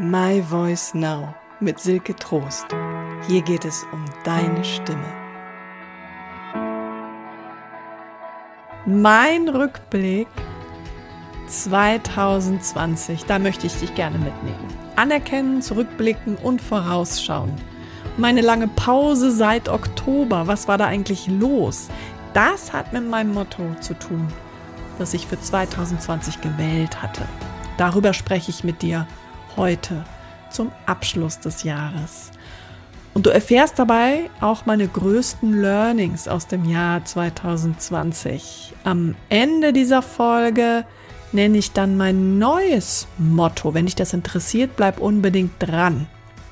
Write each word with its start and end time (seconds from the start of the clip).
My 0.00 0.40
Voice 0.40 0.94
Now 0.94 1.34
mit 1.58 1.80
Silke 1.80 2.14
Trost. 2.14 2.66
Hier 3.26 3.42
geht 3.42 3.64
es 3.64 3.84
um 3.90 4.04
deine 4.22 4.64
Stimme. 4.64 5.12
Mein 8.86 9.48
Rückblick 9.48 10.28
2020, 11.48 13.24
da 13.24 13.40
möchte 13.40 13.66
ich 13.66 13.74
dich 13.74 13.92
gerne 13.96 14.18
mitnehmen. 14.18 14.68
Anerkennen, 14.94 15.62
zurückblicken 15.62 16.36
und 16.36 16.62
vorausschauen. 16.62 17.52
Meine 18.16 18.42
lange 18.42 18.68
Pause 18.68 19.32
seit 19.32 19.68
Oktober, 19.68 20.46
was 20.46 20.68
war 20.68 20.78
da 20.78 20.86
eigentlich 20.86 21.26
los? 21.26 21.88
Das 22.34 22.72
hat 22.72 22.92
mit 22.92 23.10
meinem 23.10 23.34
Motto 23.34 23.64
zu 23.80 23.94
tun, 23.94 24.28
das 25.00 25.12
ich 25.12 25.26
für 25.26 25.40
2020 25.40 26.40
gewählt 26.40 27.02
hatte. 27.02 27.22
Darüber 27.78 28.12
spreche 28.12 28.50
ich 28.52 28.62
mit 28.62 28.82
dir 28.82 29.08
heute 29.58 30.04
zum 30.50 30.72
Abschluss 30.86 31.38
des 31.40 31.64
Jahres. 31.64 32.30
Und 33.12 33.26
du 33.26 33.30
erfährst 33.30 33.78
dabei 33.78 34.30
auch 34.40 34.64
meine 34.64 34.88
größten 34.88 35.60
Learnings 35.60 36.28
aus 36.28 36.46
dem 36.46 36.64
Jahr 36.64 37.04
2020. 37.04 38.72
Am 38.84 39.16
Ende 39.28 39.72
dieser 39.72 40.02
Folge 40.02 40.84
nenne 41.32 41.58
ich 41.58 41.72
dann 41.72 41.96
mein 41.96 42.38
neues 42.38 43.08
Motto. 43.18 43.74
Wenn 43.74 43.86
dich 43.86 43.96
das 43.96 44.14
interessiert, 44.14 44.76
bleib 44.76 45.00
unbedingt 45.00 45.54
dran. 45.58 46.06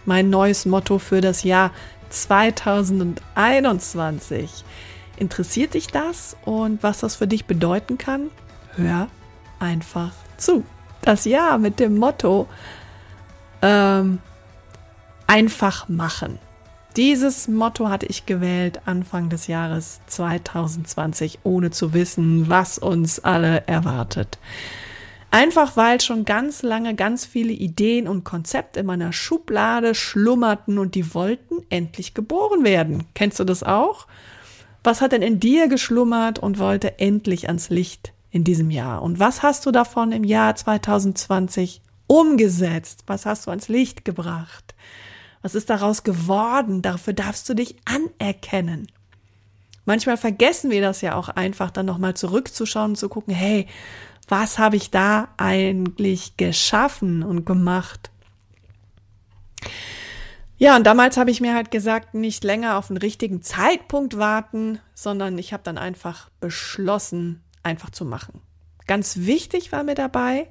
Mein 0.04 0.28
neues 0.28 0.66
Motto 0.66 0.98
für 0.98 1.20
das 1.20 1.44
Jahr 1.44 1.70
2021. 2.10 4.64
Interessiert 5.18 5.74
dich 5.74 5.86
das 5.86 6.36
und 6.44 6.82
was 6.82 6.98
das 6.98 7.14
für 7.16 7.26
dich 7.26 7.46
bedeuten 7.46 7.96
kann? 7.96 8.30
Hör 8.74 9.08
einfach 9.58 10.12
zu. 10.36 10.62
Das 11.02 11.24
Jahr 11.24 11.58
mit 11.58 11.80
dem 11.80 11.96
Motto 11.96 12.46
ähm, 13.66 14.18
einfach 15.26 15.88
machen. 15.88 16.38
Dieses 16.96 17.48
Motto 17.48 17.90
hatte 17.90 18.06
ich 18.06 18.24
gewählt 18.24 18.80
Anfang 18.86 19.28
des 19.28 19.48
Jahres 19.48 20.00
2020, 20.06 21.40
ohne 21.42 21.70
zu 21.70 21.92
wissen, 21.92 22.48
was 22.48 22.78
uns 22.78 23.20
alle 23.20 23.66
erwartet. 23.66 24.38
Einfach 25.30 25.76
weil 25.76 26.00
schon 26.00 26.24
ganz 26.24 26.62
lange 26.62 26.94
ganz 26.94 27.26
viele 27.26 27.52
Ideen 27.52 28.08
und 28.08 28.24
Konzepte 28.24 28.80
in 28.80 28.86
meiner 28.86 29.12
Schublade 29.12 29.94
schlummerten 29.94 30.78
und 30.78 30.94
die 30.94 31.12
wollten 31.12 31.56
endlich 31.68 32.14
geboren 32.14 32.64
werden. 32.64 33.04
Kennst 33.14 33.40
du 33.40 33.44
das 33.44 33.62
auch? 33.62 34.06
Was 34.84 35.00
hat 35.00 35.12
denn 35.12 35.22
in 35.22 35.40
dir 35.40 35.68
geschlummert 35.68 36.38
und 36.38 36.58
wollte 36.58 36.98
endlich 37.00 37.48
ans 37.48 37.68
Licht 37.68 38.14
in 38.30 38.44
diesem 38.44 38.70
Jahr? 38.70 39.02
Und 39.02 39.18
was 39.18 39.42
hast 39.42 39.66
du 39.66 39.72
davon 39.72 40.12
im 40.12 40.24
Jahr 40.24 40.54
2020 40.54 41.82
umgesetzt? 42.06 43.04
Was 43.06 43.26
hast 43.26 43.46
du 43.46 43.50
ans 43.50 43.68
Licht 43.68 44.04
gebracht? 44.04 44.74
Was 45.42 45.54
ist 45.54 45.70
daraus 45.70 46.02
geworden? 46.02 46.82
Dafür 46.82 47.12
darfst 47.12 47.48
du 47.48 47.54
dich 47.54 47.76
anerkennen. 47.84 48.88
Manchmal 49.84 50.16
vergessen 50.16 50.70
wir 50.70 50.80
das 50.80 51.00
ja 51.00 51.14
auch 51.14 51.28
einfach, 51.28 51.70
dann 51.70 51.86
nochmal 51.86 52.14
zurückzuschauen 52.14 52.90
und 52.92 52.96
zu 52.96 53.08
gucken, 53.08 53.32
hey, 53.32 53.68
was 54.28 54.58
habe 54.58 54.76
ich 54.76 54.90
da 54.90 55.28
eigentlich 55.36 56.36
geschaffen 56.36 57.22
und 57.22 57.46
gemacht? 57.46 58.10
Ja, 60.58 60.74
und 60.74 60.84
damals 60.84 61.16
habe 61.16 61.30
ich 61.30 61.40
mir 61.40 61.54
halt 61.54 61.70
gesagt, 61.70 62.14
nicht 62.14 62.42
länger 62.42 62.78
auf 62.78 62.88
den 62.88 62.96
richtigen 62.96 63.42
Zeitpunkt 63.42 64.16
warten, 64.16 64.80
sondern 64.94 65.38
ich 65.38 65.52
habe 65.52 65.62
dann 65.62 65.78
einfach 65.78 66.30
beschlossen, 66.40 67.42
einfach 67.62 67.90
zu 67.90 68.04
machen. 68.04 68.40
Ganz 68.86 69.18
wichtig 69.18 69.70
war 69.70 69.84
mir 69.84 69.94
dabei, 69.94 70.48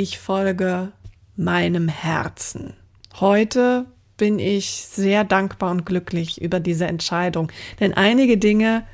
ich 0.00 0.18
folge 0.18 0.92
meinem 1.36 1.86
Herzen. 1.86 2.72
Heute 3.20 3.84
bin 4.16 4.38
ich 4.38 4.70
sehr 4.70 5.24
dankbar 5.24 5.70
und 5.70 5.84
glücklich 5.84 6.40
über 6.40 6.58
diese 6.58 6.86
Entscheidung, 6.86 7.52
denn 7.80 7.92
einige 7.92 8.38
Dinge, 8.38 8.86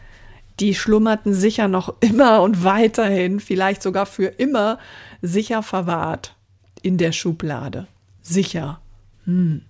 die 0.59 0.75
schlummerten 0.75 1.33
sicher 1.33 1.69
noch 1.69 1.95
immer 2.01 2.43
und 2.43 2.65
weiterhin, 2.65 3.39
vielleicht 3.39 3.83
sogar 3.83 4.05
für 4.05 4.27
immer, 4.27 4.81
sicher 5.23 5.63
verwahrt 5.63 6.35
in 6.83 6.99
der 6.99 7.13
Schublade. 7.13 7.87
Sicher. 8.21 8.81
Hm. 9.27 9.63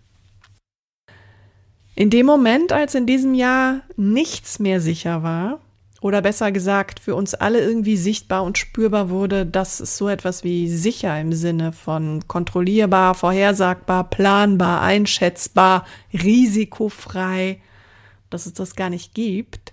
In 1.94 2.08
dem 2.08 2.24
Moment, 2.24 2.72
als 2.72 2.94
in 2.94 3.04
diesem 3.06 3.34
Jahr 3.34 3.82
nichts 3.96 4.58
mehr 4.58 4.80
sicher 4.80 5.22
war, 5.22 5.60
oder 6.06 6.22
besser 6.22 6.52
gesagt 6.52 7.00
für 7.00 7.16
uns 7.16 7.34
alle 7.34 7.60
irgendwie 7.60 7.96
sichtbar 7.96 8.44
und 8.44 8.58
spürbar 8.58 9.10
wurde, 9.10 9.44
dass 9.44 9.80
es 9.80 9.96
so 9.96 10.08
etwas 10.08 10.44
wie 10.44 10.68
sicher 10.68 11.20
im 11.20 11.32
Sinne 11.32 11.72
von 11.72 12.28
kontrollierbar, 12.28 13.16
vorhersagbar, 13.16 14.08
planbar, 14.08 14.82
einschätzbar, 14.82 15.84
risikofrei, 16.12 17.60
dass 18.30 18.46
es 18.46 18.52
das 18.52 18.76
gar 18.76 18.88
nicht 18.88 19.14
gibt. 19.14 19.72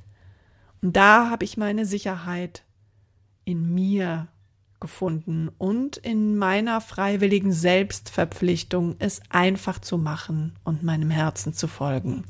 Und 0.82 0.98
da 0.98 1.30
habe 1.30 1.46
ich 1.46 1.56
meine 1.56 1.86
Sicherheit 1.86 2.64
in 3.46 3.72
mir 3.72 4.28
gefunden 4.80 5.52
und 5.60 5.98
in 5.98 6.36
meiner 6.36 6.82
freiwilligen 6.82 7.54
Selbstverpflichtung, 7.54 8.96
es 8.98 9.22
einfach 9.30 9.80
zu 9.80 10.00
machen 10.00 10.56
und 10.64 10.82
meinem 10.82 11.12
Herzen 11.12 11.54
zu 11.54 11.68
folgen. 11.68 12.26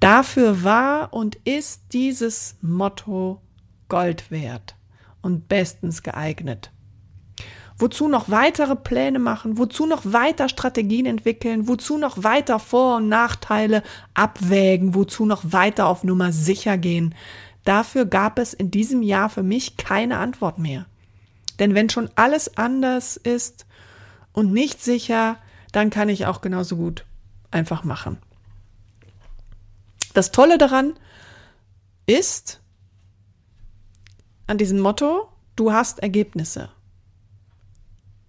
Dafür 0.00 0.64
war 0.64 1.12
und 1.12 1.36
ist 1.44 1.82
dieses 1.92 2.56
Motto 2.60 3.40
Gold 3.88 4.30
wert 4.30 4.74
und 5.20 5.48
bestens 5.48 6.02
geeignet. 6.02 6.70
Wozu 7.78 8.08
noch 8.08 8.30
weitere 8.30 8.76
Pläne 8.76 9.18
machen? 9.18 9.58
Wozu 9.58 9.86
noch 9.86 10.02
weiter 10.04 10.48
Strategien 10.48 11.06
entwickeln? 11.06 11.66
Wozu 11.66 11.98
noch 11.98 12.22
weiter 12.22 12.58
Vor- 12.58 12.96
und 12.96 13.08
Nachteile 13.08 13.82
abwägen? 14.14 14.94
Wozu 14.94 15.26
noch 15.26 15.42
weiter 15.44 15.86
auf 15.86 16.04
Nummer 16.04 16.32
sicher 16.32 16.78
gehen? 16.78 17.14
Dafür 17.64 18.06
gab 18.06 18.38
es 18.38 18.54
in 18.54 18.70
diesem 18.70 19.02
Jahr 19.02 19.28
für 19.28 19.42
mich 19.42 19.76
keine 19.76 20.18
Antwort 20.18 20.58
mehr. 20.58 20.86
Denn 21.58 21.74
wenn 21.74 21.90
schon 21.90 22.10
alles 22.14 22.56
anders 22.56 23.16
ist 23.16 23.66
und 24.32 24.52
nicht 24.52 24.82
sicher, 24.82 25.36
dann 25.72 25.90
kann 25.90 26.08
ich 26.08 26.26
auch 26.26 26.40
genauso 26.40 26.76
gut 26.76 27.04
einfach 27.50 27.84
machen. 27.84 28.18
Das 30.14 30.30
Tolle 30.30 30.58
daran 30.58 30.94
ist, 32.06 32.60
an 34.46 34.58
diesem 34.58 34.80
Motto, 34.80 35.28
du 35.56 35.72
hast 35.72 36.00
Ergebnisse 36.00 36.68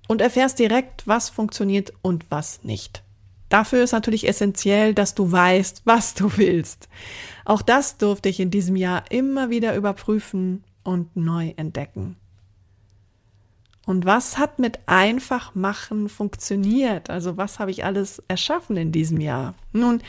und 0.07 0.21
erfährst 0.21 0.59
direkt, 0.59 1.07
was 1.07 1.29
funktioniert 1.29 1.94
und 2.01 2.29
was 2.29 2.63
nicht. 2.63 3.03
Dafür 3.49 3.83
ist 3.83 3.91
natürlich 3.91 4.27
essentiell, 4.27 4.94
dass 4.94 5.16
du 5.16 5.31
weißt, 5.31 5.81
was 5.85 6.13
du 6.13 6.38
willst. 6.38 6.89
Auch 7.45 7.61
das 7.61 7.97
durfte 7.97 8.29
ich 8.29 8.39
in 8.39 8.51
diesem 8.51 8.75
Jahr 8.75 9.03
immer 9.11 9.50
wieder 9.50 9.75
überprüfen 9.75 10.63
und 10.83 11.15
neu 11.15 11.53
entdecken. 11.55 12.15
Und 13.85 14.05
was 14.05 14.38
hat 14.38 14.59
mit 14.59 14.79
einfach 14.85 15.55
machen 15.55 16.07
funktioniert? 16.07 17.09
Also 17.09 17.35
was 17.38 17.59
habe 17.59 17.71
ich 17.71 17.83
alles 17.83 18.23
erschaffen 18.27 18.77
in 18.77 18.91
diesem 18.91 19.19
Jahr? 19.19 19.55
Nun, 19.73 20.01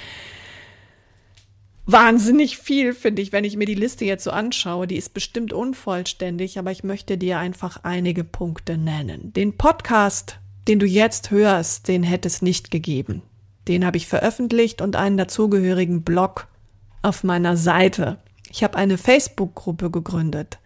wahnsinnig 1.86 2.58
viel, 2.58 2.94
finde 2.94 3.22
ich, 3.22 3.32
wenn 3.32 3.44
ich 3.44 3.56
mir 3.56 3.66
die 3.66 3.74
Liste 3.74 4.04
jetzt 4.04 4.24
so 4.24 4.30
anschaue. 4.30 4.86
Die 4.86 4.96
ist 4.96 5.14
bestimmt 5.14 5.52
unvollständig, 5.52 6.58
aber 6.58 6.72
ich 6.72 6.84
möchte 6.84 7.18
dir 7.18 7.38
einfach 7.38 7.80
einige 7.82 8.24
Punkte 8.24 8.78
nennen. 8.78 9.32
Den 9.32 9.56
Podcast, 9.56 10.38
den 10.68 10.78
du 10.78 10.86
jetzt 10.86 11.30
hörst, 11.30 11.88
den 11.88 12.02
hätte 12.02 12.28
es 12.28 12.42
nicht 12.42 12.70
gegeben. 12.70 13.22
Den 13.68 13.84
habe 13.86 13.96
ich 13.96 14.06
veröffentlicht 14.06 14.80
und 14.80 14.96
einen 14.96 15.16
dazugehörigen 15.16 16.02
Blog 16.02 16.48
auf 17.02 17.24
meiner 17.24 17.56
Seite. 17.56 18.18
Ich 18.50 18.62
habe 18.62 18.76
eine 18.76 18.98
Facebook-Gruppe 18.98 19.90
gegründet. 19.90 20.58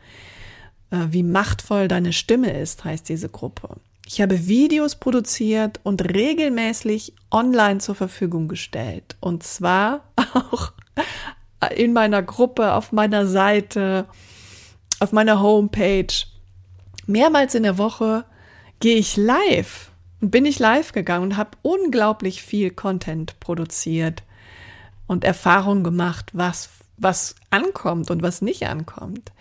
Äh, 0.91 1.07
wie 1.11 1.23
machtvoll 1.23 1.89
deine 1.89 2.13
Stimme 2.13 2.51
ist, 2.51 2.85
heißt 2.85 3.09
diese 3.09 3.29
Gruppe. 3.29 3.77
Ich 4.07 4.21
habe 4.21 4.47
Videos 4.47 4.97
produziert 4.97 5.81
und 5.83 6.03
regelmäßig 6.03 7.13
online 7.31 7.79
zur 7.79 7.95
Verfügung 7.95 8.49
gestellt. 8.49 9.17
Und 9.21 9.43
zwar 9.43 10.05
auch 10.35 10.73
in 11.75 11.93
meiner 11.93 12.23
Gruppe, 12.23 12.73
auf 12.75 12.93
meiner 12.93 13.27
Seite, 13.27 14.07
auf 15.01 15.13
meiner 15.13 15.41
Homepage. 15.41 16.15
Mehrmals 17.07 17.55
in 17.55 17.63
der 17.63 17.79
Woche 17.79 18.25
gehe 18.81 18.97
ich 18.97 19.17
live 19.17 19.91
und 20.21 20.31
bin 20.31 20.45
ich 20.45 20.59
live 20.59 20.93
gegangen 20.93 21.25
und 21.25 21.37
habe 21.37 21.51
unglaublich 21.63 22.43
viel 22.43 22.71
Content 22.71 23.39
produziert 23.41 24.23
und 25.07 25.25
Erfahrungen 25.25 25.85
gemacht, 25.85 26.31
was, 26.33 26.69
was 26.97 27.35
ankommt 27.51 28.11
und 28.11 28.23
was 28.23 28.43
nicht 28.43 28.67
ankommt. 28.67 29.33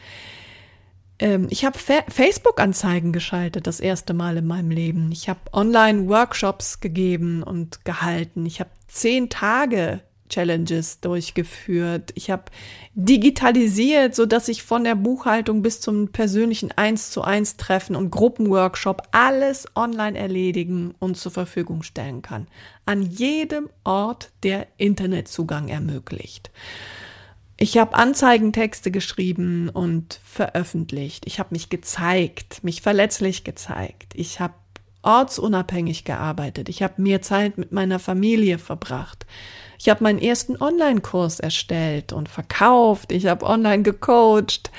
Ähm, 1.19 1.47
ich 1.49 1.65
habe 1.65 1.77
Facebook-Anzeigen 1.77 3.11
geschaltet, 3.11 3.67
das 3.67 3.79
erste 3.79 4.13
Mal 4.13 4.37
in 4.37 4.45
meinem 4.45 4.71
Leben. 4.71 5.11
Ich 5.11 5.29
habe 5.29 5.39
Online-Workshops 5.51 6.79
gegeben 6.79 7.43
und 7.43 7.83
gehalten. 7.85 8.45
Ich 8.45 8.59
habe 8.59 8.69
zehn 8.87 9.29
Tage 9.29 10.01
Challenges 10.29 10.99
durchgeführt. 10.99 12.11
Ich 12.15 12.29
habe 12.29 12.45
digitalisiert, 12.93 14.15
so 14.15 14.25
dass 14.25 14.47
ich 14.47 14.63
von 14.63 14.83
der 14.83 14.95
Buchhaltung 14.95 15.61
bis 15.61 15.81
zum 15.81 16.09
persönlichen 16.09 16.71
1 16.71 17.11
zu 17.11 17.21
1 17.21 17.57
Treffen 17.57 17.95
und 17.95 18.11
Gruppenworkshop 18.11 19.03
alles 19.11 19.67
online 19.75 20.17
erledigen 20.17 20.93
und 20.99 21.17
zur 21.17 21.31
Verfügung 21.31 21.83
stellen 21.83 22.21
kann. 22.21 22.47
An 22.85 23.01
jedem 23.01 23.69
Ort, 23.83 24.31
der 24.43 24.67
Internetzugang 24.77 25.67
ermöglicht. 25.67 26.51
Ich 27.59 27.79
habe 27.79 27.95
Anzeigentexte 27.95 28.91
geschrieben 28.91 29.69
und 29.69 30.21
veröffentlicht. 30.23 31.25
Ich 31.25 31.39
habe 31.39 31.49
mich 31.51 31.69
gezeigt, 31.69 32.63
mich 32.63 32.83
verletzlich 32.83 33.43
gezeigt. 33.43 34.13
Ich 34.13 34.39
habe 34.39 34.53
ortsunabhängig 35.07 36.03
gearbeitet. 36.03 36.67
Ich 36.67 36.83
habe 36.83 37.01
mehr 37.01 37.21
Zeit 37.21 37.57
mit 37.57 37.71
meiner 37.71 37.97
Familie 37.97 38.59
verbracht. 38.59 39.25
Ich 39.79 39.89
habe 39.89 40.03
meinen 40.03 40.19
ersten 40.19 40.61
Online-Kurs 40.61 41.39
erstellt 41.39 42.11
und 42.11 42.27
verkauft. 42.27 43.11
Ich 43.11 43.27
habe 43.27 43.45
online 43.45 43.83
gecoacht, 43.83 44.69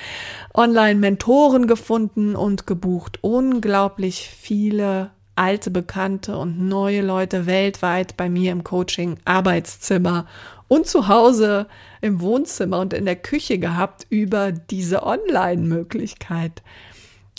online 0.53 0.99
Mentoren 0.99 1.65
gefunden 1.65 2.35
und 2.35 2.67
gebucht. 2.67 3.17
Unglaublich 3.21 4.29
viele 4.29 5.09
alte 5.35 5.71
Bekannte 5.71 6.37
und 6.37 6.59
neue 6.59 7.01
Leute 7.01 7.47
weltweit 7.47 8.15
bei 8.15 8.29
mir 8.29 8.51
im 8.51 8.63
Coaching, 8.63 9.17
Arbeitszimmer 9.25 10.27
und 10.67 10.85
zu 10.85 11.07
Hause 11.07 11.65
im 12.01 12.21
Wohnzimmer 12.21 12.79
und 12.79 12.93
in 12.93 13.05
der 13.05 13.15
Küche 13.15 13.57
gehabt 13.57 14.05
über 14.09 14.51
diese 14.51 15.01
Online-Möglichkeit. 15.03 16.61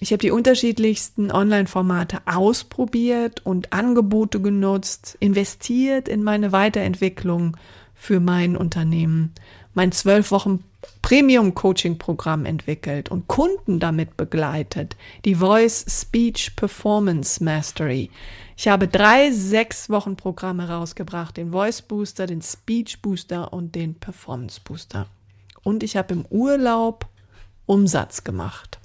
Ich 0.03 0.13
habe 0.13 0.23
die 0.23 0.31
unterschiedlichsten 0.31 1.31
Online-Formate 1.31 2.23
ausprobiert 2.25 3.45
und 3.45 3.75
Angebote 3.75 4.41
genutzt, 4.41 5.19
investiert 5.21 6.09
in 6.09 6.23
meine 6.23 6.53
Weiterentwicklung 6.53 7.59
für 7.95 8.19
mein 8.19 8.57
Unternehmen, 8.57 9.35
mein 9.75 9.93
zwölf 9.93 10.31
Wochen 10.31 10.65
Premium-Coaching-Programm 11.03 12.47
entwickelt 12.47 13.11
und 13.11 13.29
Kunden 13.29 13.79
damit 13.79 14.17
begleitet, 14.17 14.97
die 15.27 15.35
Voice 15.35 15.85
Speech 15.87 16.57
Performance 16.57 17.45
Mastery. 17.45 18.11
Ich 18.57 18.69
habe 18.69 18.89
drei 18.89 19.31
sechs 19.31 19.91
Wochen 19.91 20.17
Programme 20.17 20.67
rausgebracht, 20.71 21.37
den 21.37 21.51
Voice 21.51 21.83
Booster, 21.83 22.27
den 22.27 22.41
Speech 22.41 23.03
Booster 23.03 23.53
und 23.53 23.75
den 23.75 23.95
Performance 23.97 24.63
Booster. 24.65 25.07
Und 25.63 25.83
ich 25.83 25.99
habe 25.99 26.15
im 26.15 26.25
Urlaub 26.31 27.07
Umsatz 27.67 28.25
gemacht. 28.25 28.80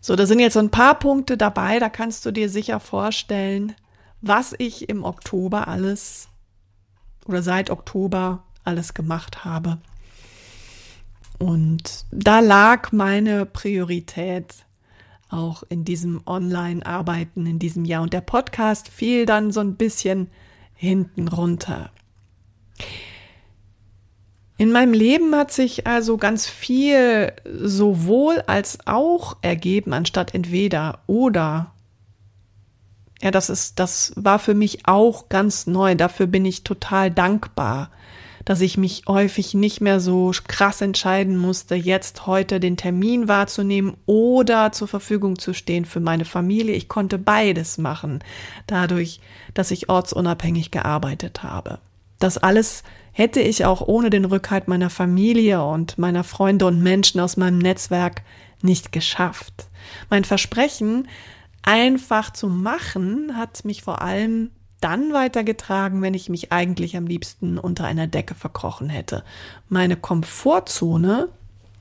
So, 0.00 0.16
da 0.16 0.26
sind 0.26 0.40
jetzt 0.40 0.54
so 0.54 0.60
ein 0.60 0.70
paar 0.70 0.98
Punkte 0.98 1.36
dabei, 1.36 1.78
da 1.78 1.88
kannst 1.88 2.24
du 2.24 2.30
dir 2.30 2.48
sicher 2.48 2.80
vorstellen, 2.80 3.74
was 4.22 4.54
ich 4.58 4.88
im 4.88 5.04
Oktober 5.04 5.68
alles 5.68 6.28
oder 7.26 7.42
seit 7.42 7.70
Oktober 7.70 8.44
alles 8.64 8.94
gemacht 8.94 9.44
habe. 9.44 9.78
Und 11.38 12.04
da 12.10 12.40
lag 12.40 12.92
meine 12.92 13.46
Priorität 13.46 14.66
auch 15.30 15.62
in 15.68 15.84
diesem 15.84 16.20
Online-Arbeiten 16.26 17.46
in 17.46 17.58
diesem 17.58 17.84
Jahr. 17.84 18.02
Und 18.02 18.12
der 18.12 18.20
Podcast 18.20 18.88
fiel 18.88 19.26
dann 19.26 19.52
so 19.52 19.60
ein 19.60 19.76
bisschen 19.76 20.28
hinten 20.74 21.28
runter. 21.28 21.90
In 24.60 24.72
meinem 24.72 24.92
Leben 24.92 25.34
hat 25.34 25.50
sich 25.52 25.86
also 25.86 26.18
ganz 26.18 26.46
viel 26.46 27.32
sowohl 27.50 28.42
als 28.46 28.76
auch 28.84 29.38
ergeben, 29.40 29.94
anstatt 29.94 30.34
entweder 30.34 30.98
oder. 31.06 31.72
Ja, 33.22 33.30
das 33.30 33.48
ist, 33.48 33.78
das 33.78 34.12
war 34.16 34.38
für 34.38 34.52
mich 34.52 34.86
auch 34.86 35.30
ganz 35.30 35.66
neu. 35.66 35.94
Dafür 35.94 36.26
bin 36.26 36.44
ich 36.44 36.62
total 36.62 37.10
dankbar, 37.10 37.88
dass 38.44 38.60
ich 38.60 38.76
mich 38.76 39.04
häufig 39.08 39.54
nicht 39.54 39.80
mehr 39.80 39.98
so 39.98 40.30
krass 40.46 40.82
entscheiden 40.82 41.38
musste, 41.38 41.74
jetzt 41.74 42.26
heute 42.26 42.60
den 42.60 42.76
Termin 42.76 43.28
wahrzunehmen 43.28 43.96
oder 44.04 44.72
zur 44.72 44.88
Verfügung 44.88 45.38
zu 45.38 45.54
stehen 45.54 45.86
für 45.86 46.00
meine 46.00 46.26
Familie. 46.26 46.74
Ich 46.74 46.90
konnte 46.90 47.16
beides 47.16 47.78
machen, 47.78 48.22
dadurch, 48.66 49.20
dass 49.54 49.70
ich 49.70 49.88
ortsunabhängig 49.88 50.70
gearbeitet 50.70 51.42
habe. 51.42 51.78
Das 52.18 52.36
alles 52.36 52.82
hätte 53.20 53.40
ich 53.42 53.66
auch 53.66 53.82
ohne 53.82 54.08
den 54.08 54.24
Rückhalt 54.24 54.66
meiner 54.66 54.88
Familie 54.88 55.62
und 55.62 55.98
meiner 55.98 56.24
Freunde 56.24 56.64
und 56.64 56.82
Menschen 56.82 57.20
aus 57.20 57.36
meinem 57.36 57.58
Netzwerk 57.58 58.22
nicht 58.62 58.92
geschafft. 58.92 59.66
Mein 60.08 60.24
Versprechen, 60.24 61.06
einfach 61.60 62.32
zu 62.32 62.48
machen, 62.48 63.36
hat 63.36 63.62
mich 63.66 63.82
vor 63.82 64.00
allem 64.00 64.52
dann 64.80 65.12
weitergetragen, 65.12 66.00
wenn 66.00 66.14
ich 66.14 66.30
mich 66.30 66.50
eigentlich 66.50 66.96
am 66.96 67.06
liebsten 67.06 67.58
unter 67.58 67.84
einer 67.84 68.06
Decke 68.06 68.34
verkrochen 68.34 68.88
hätte. 68.88 69.22
Meine 69.68 69.96
Komfortzone 69.96 71.28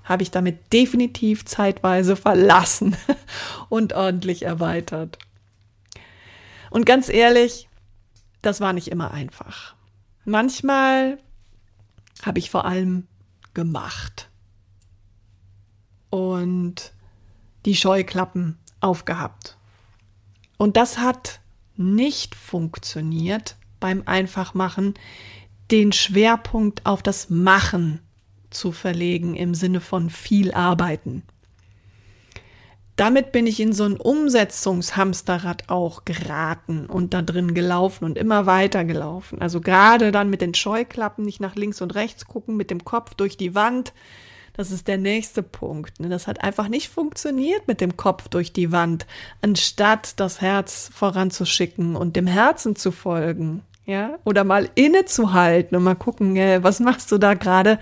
habe 0.04 0.24
ich 0.24 0.32
damit 0.32 0.74
definitiv 0.74 1.46
zeitweise 1.46 2.18
verlassen 2.18 2.98
und 3.70 3.94
ordentlich 3.94 4.44
erweitert. 4.44 5.18
Und 6.70 6.86
ganz 6.86 7.08
ehrlich, 7.08 7.70
das 8.42 8.60
war 8.60 8.74
nicht 8.74 8.90
immer 8.90 9.12
einfach. 9.12 9.76
Manchmal 10.26 11.18
habe 12.24 12.40
ich 12.40 12.50
vor 12.50 12.66
allem 12.66 13.08
gemacht 13.54 14.30
und 16.10 16.94
die 17.66 17.76
Scheuklappen 17.76 18.58
aufgehabt. 18.80 19.58
Und 20.58 20.78
das 20.78 20.98
hat 20.98 21.40
nicht 21.76 22.36
funktioniert 22.36 23.56
beim 23.80 24.04
Einfachmachen, 24.06 24.94
den 25.72 25.92
Schwerpunkt 25.92 26.86
auf 26.86 27.04
das 27.04 27.30
Machen 27.30 28.02
zu 28.50 28.72
verlegen 28.72 29.36
im 29.36 29.54
Sinne 29.54 29.80
von 29.80 30.10
viel 30.10 30.54
arbeiten 30.54 31.24
damit 33.00 33.32
bin 33.32 33.48
ich 33.48 33.62
in 33.62 33.72
so 33.72 33.86
ein 33.86 33.96
Umsetzungshamsterrad 33.96 35.70
auch 35.70 36.04
geraten 36.04 36.86
und 36.86 37.14
da 37.14 37.22
drin 37.22 37.54
gelaufen 37.54 38.04
und 38.04 38.18
immer 38.18 38.46
weiter 38.46 38.84
gelaufen. 38.84 39.42
Also 39.42 39.62
gerade 39.62 40.12
dann 40.12 40.30
mit 40.30 40.42
den 40.42 40.54
Scheuklappen 40.54 41.24
nicht 41.24 41.40
nach 41.40 41.56
links 41.56 41.82
und 41.82 41.96
rechts 41.96 42.26
gucken, 42.26 42.58
mit 42.58 42.72
dem 42.72 42.84
Kopf 42.84 43.14
durch 43.14 43.38
die 43.38 43.56
Wand. 43.56 43.94
Das 44.52 44.72
ist 44.72 44.90
der 44.90 44.98
nächste 44.98 45.44
Punkt. 45.44 46.02
Ne? 46.02 46.10
Das 46.10 46.28
hat 46.28 46.44
einfach 46.44 46.68
nicht 46.68 46.90
funktioniert 46.90 47.70
mit 47.70 47.80
dem 47.80 47.96
Kopf 47.96 48.28
durch 48.28 48.52
die 48.52 48.74
Wand, 48.74 49.06
anstatt 49.42 50.20
das 50.20 50.42
Herz 50.42 50.90
voranzuschicken 50.94 51.96
und 51.96 52.18
dem 52.18 52.28
Herzen 52.28 52.76
zu 52.76 52.92
folgen 52.92 53.64
ja, 53.90 54.20
oder 54.24 54.44
mal 54.44 54.70
innezuhalten 54.76 55.76
und 55.76 55.84
mal 55.84 55.96
gucken, 55.96 56.36
äh, 56.36 56.62
was 56.62 56.80
machst 56.80 57.12
du 57.12 57.18
da 57.18 57.34
gerade? 57.34 57.80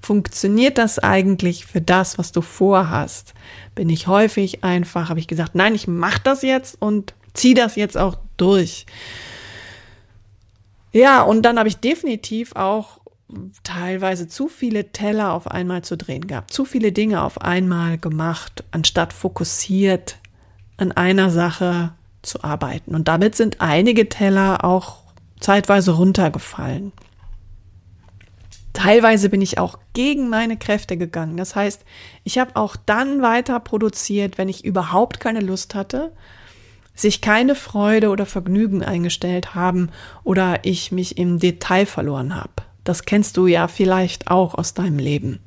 Funktioniert 0.00 0.78
das 0.78 0.98
eigentlich 0.98 1.66
für 1.66 1.82
das, 1.82 2.16
was 2.16 2.32
du 2.32 2.40
vorhast? 2.40 3.34
Bin 3.74 3.90
ich 3.90 4.06
häufig 4.06 4.64
einfach, 4.64 5.10
habe 5.10 5.20
ich 5.20 5.28
gesagt, 5.28 5.54
nein, 5.54 5.74
ich 5.74 5.86
mache 5.86 6.22
das 6.24 6.40
jetzt 6.40 6.80
und 6.80 7.12
ziehe 7.34 7.54
das 7.54 7.76
jetzt 7.76 7.98
auch 7.98 8.16
durch. 8.38 8.86
Ja, 10.92 11.20
und 11.22 11.42
dann 11.42 11.58
habe 11.58 11.68
ich 11.68 11.76
definitiv 11.76 12.56
auch 12.56 12.98
teilweise 13.62 14.28
zu 14.28 14.48
viele 14.48 14.92
Teller 14.92 15.34
auf 15.34 15.46
einmal 15.46 15.82
zu 15.82 15.98
drehen 15.98 16.26
gehabt, 16.26 16.54
zu 16.54 16.64
viele 16.64 16.90
Dinge 16.90 17.22
auf 17.22 17.42
einmal 17.42 17.98
gemacht, 17.98 18.64
anstatt 18.70 19.12
fokussiert 19.12 20.16
an 20.78 20.90
einer 20.92 21.28
Sache 21.28 21.92
zu 22.22 22.42
arbeiten. 22.42 22.94
Und 22.94 23.08
damit 23.08 23.34
sind 23.34 23.60
einige 23.60 24.08
Teller 24.08 24.64
auch 24.64 24.99
zeitweise 25.40 25.92
runtergefallen. 25.92 26.92
Teilweise 28.72 29.28
bin 29.28 29.42
ich 29.42 29.58
auch 29.58 29.78
gegen 29.94 30.28
meine 30.28 30.56
Kräfte 30.56 30.96
gegangen. 30.96 31.36
Das 31.36 31.56
heißt, 31.56 31.84
ich 32.24 32.38
habe 32.38 32.56
auch 32.56 32.76
dann 32.76 33.20
weiter 33.20 33.58
produziert, 33.60 34.38
wenn 34.38 34.48
ich 34.48 34.64
überhaupt 34.64 35.18
keine 35.18 35.40
Lust 35.40 35.74
hatte, 35.74 36.12
sich 36.94 37.20
keine 37.20 37.54
Freude 37.54 38.10
oder 38.10 38.26
Vergnügen 38.26 38.82
eingestellt 38.82 39.54
haben 39.54 39.90
oder 40.22 40.60
ich 40.64 40.92
mich 40.92 41.18
im 41.18 41.38
Detail 41.38 41.86
verloren 41.86 42.36
habe. 42.36 42.52
Das 42.84 43.04
kennst 43.04 43.36
du 43.36 43.46
ja 43.46 43.68
vielleicht 43.68 44.30
auch 44.30 44.54
aus 44.54 44.74
deinem 44.74 44.98
Leben. 44.98 45.40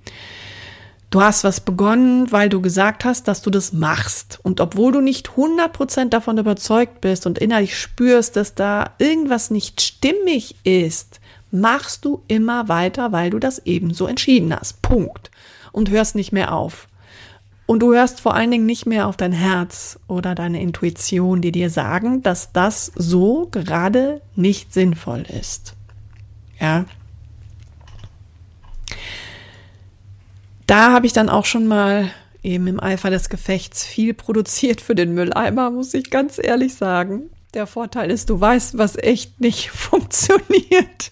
Du 1.13 1.21
hast 1.21 1.43
was 1.43 1.59
begonnen, 1.59 2.31
weil 2.31 2.49
du 2.49 2.59
gesagt 2.59 3.05
hast, 3.05 3.27
dass 3.27 3.43
du 3.43 3.51
das 3.51 3.71
machst. 3.71 4.39
Und 4.41 4.59
obwohl 4.59 4.91
du 4.91 4.99
nicht 4.99 5.29
100% 5.29 6.09
davon 6.09 6.39
überzeugt 6.39 7.01
bist 7.01 7.27
und 7.27 7.37
innerlich 7.37 7.77
spürst, 7.77 8.35
dass 8.35 8.55
da 8.55 8.95
irgendwas 8.97 9.51
nicht 9.51 9.79
stimmig 9.81 10.55
ist, 10.63 11.19
machst 11.51 12.03
du 12.03 12.23
immer 12.27 12.67
weiter, 12.67 13.11
weil 13.11 13.29
du 13.29 13.37
das 13.37 13.59
ebenso 13.63 14.07
entschieden 14.07 14.55
hast. 14.59 14.81
Punkt. 14.81 15.29
Und 15.71 15.91
hörst 15.91 16.15
nicht 16.15 16.31
mehr 16.31 16.51
auf. 16.51 16.87
Und 17.67 17.81
du 17.81 17.93
hörst 17.93 18.19
vor 18.19 18.33
allen 18.33 18.49
Dingen 18.49 18.65
nicht 18.65 18.87
mehr 18.87 19.05
auf 19.05 19.15
dein 19.15 19.33
Herz 19.33 19.99
oder 20.07 20.33
deine 20.33 20.63
Intuition, 20.63 21.41
die 21.41 21.51
dir 21.51 21.69
sagen, 21.69 22.23
dass 22.23 22.53
das 22.53 22.91
so 22.95 23.49
gerade 23.51 24.19
nicht 24.35 24.73
sinnvoll 24.73 25.25
ist. 25.29 25.75
Ja, 26.59 26.85
da 30.67 30.91
habe 30.91 31.05
ich 31.05 31.13
dann 31.13 31.29
auch 31.29 31.45
schon 31.45 31.67
mal 31.67 32.09
eben 32.43 32.67
im 32.67 32.79
Eifer 32.79 33.09
des 33.09 33.29
Gefechts 33.29 33.85
viel 33.85 34.13
produziert 34.13 34.81
für 34.81 34.95
den 34.95 35.13
Mülleimer, 35.13 35.71
muss 35.71 35.93
ich 35.93 36.09
ganz 36.09 36.39
ehrlich 36.41 36.75
sagen. 36.75 37.29
Der 37.53 37.67
Vorteil 37.67 38.11
ist, 38.11 38.29
du 38.29 38.39
weißt, 38.39 38.77
was 38.77 38.97
echt 38.97 39.39
nicht 39.39 39.69
funktioniert. 39.71 41.11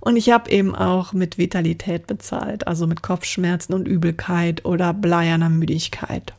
Und 0.00 0.16
ich 0.16 0.30
habe 0.30 0.50
eben 0.50 0.74
auch 0.74 1.12
mit 1.12 1.36
Vitalität 1.36 2.06
bezahlt, 2.06 2.66
also 2.66 2.86
mit 2.86 3.02
Kopfschmerzen 3.02 3.74
und 3.74 3.88
Übelkeit 3.88 4.64
oder 4.64 4.94
bleierner 4.94 5.48
Müdigkeit. 5.48 6.32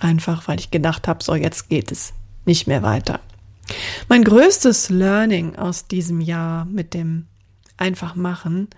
Einfach 0.00 0.48
weil 0.48 0.58
ich 0.58 0.70
gedacht 0.70 1.08
habe, 1.08 1.22
so 1.22 1.34
jetzt 1.34 1.68
geht 1.68 1.92
es 1.92 2.12
nicht 2.44 2.66
mehr 2.66 2.82
weiter. 2.82 3.20
Mein 4.08 4.24
größtes 4.24 4.90
Learning 4.90 5.56
aus 5.56 5.86
diesem 5.86 6.20
Jahr 6.20 6.64
mit 6.64 6.94
dem 6.94 7.26
einfach 7.76 8.14
machen, 8.14 8.68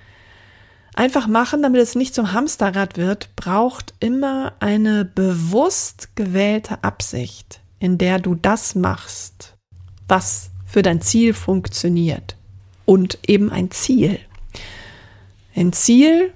einfach 0.98 1.28
machen, 1.28 1.62
damit 1.62 1.80
es 1.80 1.94
nicht 1.94 2.14
zum 2.14 2.32
Hamsterrad 2.32 2.96
wird, 2.96 3.34
braucht 3.36 3.94
immer 4.00 4.52
eine 4.58 5.04
bewusst 5.04 6.16
gewählte 6.16 6.82
Absicht, 6.82 7.60
in 7.78 7.98
der 7.98 8.18
du 8.18 8.34
das 8.34 8.74
machst, 8.74 9.54
was 10.08 10.50
für 10.66 10.82
dein 10.82 11.00
Ziel 11.00 11.34
funktioniert. 11.34 12.36
Und 12.84 13.18
eben 13.26 13.52
ein 13.52 13.70
Ziel. 13.70 14.18
Ein 15.54 15.72
Ziel 15.72 16.32